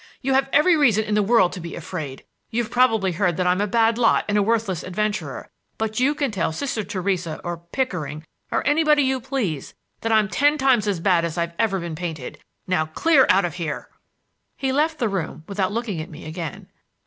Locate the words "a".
3.61-3.67, 4.35-4.41